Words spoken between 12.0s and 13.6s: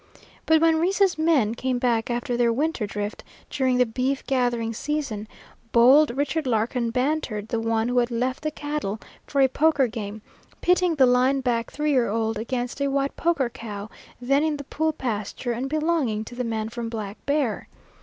old against a white poker